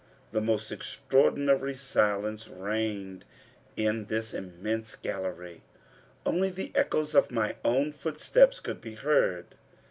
The 0.31 0.41
most 0.41 0.71
extraordinary 0.71 1.75
silence 1.75 2.47
reigned 2.47 3.23
in 3.77 4.05
this 4.05 4.33
immense 4.33 4.95
gallery. 4.95 5.61
Only 6.25 6.49
the 6.49 6.71
echoes 6.73 7.13
of 7.13 7.29
my 7.29 7.55
own 7.63 7.91
footsteps 7.91 8.59
could 8.59 8.81
be 8.81 8.95
heard. 8.95 9.53